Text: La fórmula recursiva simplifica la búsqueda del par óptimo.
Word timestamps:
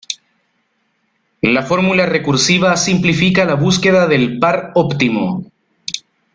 La 1.43 1.61
fórmula 1.61 2.07
recursiva 2.07 2.75
simplifica 2.75 3.45
la 3.45 3.53
búsqueda 3.53 4.07
del 4.07 4.39
par 4.39 4.71
óptimo. 4.73 5.45